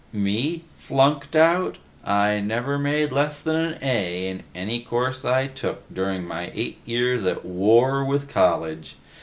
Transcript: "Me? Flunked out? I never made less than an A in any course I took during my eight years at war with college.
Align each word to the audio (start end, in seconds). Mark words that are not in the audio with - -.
"Me? 0.11 0.63
Flunked 0.79 1.35
out? 1.35 1.77
I 2.03 2.39
never 2.39 2.79
made 2.79 3.11
less 3.11 3.39
than 3.39 3.55
an 3.55 3.77
A 3.83 4.29
in 4.29 4.41
any 4.55 4.79
course 4.79 5.23
I 5.23 5.45
took 5.45 5.83
during 5.93 6.25
my 6.25 6.51
eight 6.55 6.79
years 6.87 7.23
at 7.23 7.45
war 7.45 8.03
with 8.03 8.27
college. 8.27 8.95